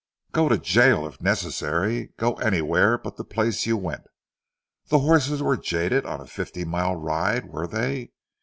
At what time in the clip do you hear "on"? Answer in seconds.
6.07-6.19